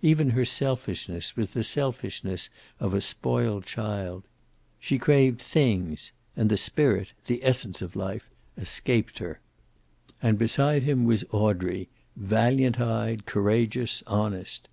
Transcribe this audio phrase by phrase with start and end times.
[0.00, 4.22] Even her selfishness was the selfishness of a spoiled child.
[4.78, 9.40] She craved things, and the spirit, the essence of life, escaped her.
[10.22, 14.68] And beside him was Audrey, valiant eyed, courageous, honest.